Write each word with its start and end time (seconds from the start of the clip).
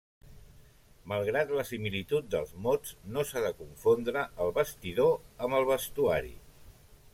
Malgrat 1.11 1.51
la 1.57 1.65
similitud 1.71 2.31
dels 2.37 2.55
mots, 2.67 2.95
no 3.17 3.25
s'ha 3.33 3.45
de 3.45 3.53
confondre 3.61 4.25
el 4.47 4.53
vestidor 4.59 5.15
amb 5.47 5.59
el 5.61 5.71
vestuari. 5.75 6.37